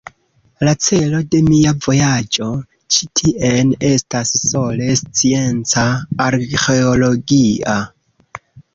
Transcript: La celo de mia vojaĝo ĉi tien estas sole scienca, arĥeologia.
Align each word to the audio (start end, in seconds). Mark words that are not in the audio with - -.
La 0.67 0.71
celo 0.85 1.19
de 1.35 1.41
mia 1.49 1.73
vojaĝo 1.87 2.47
ĉi 2.97 3.11
tien 3.21 3.75
estas 3.91 4.35
sole 4.47 4.91
scienca, 5.05 5.87
arĥeologia. 6.29 7.81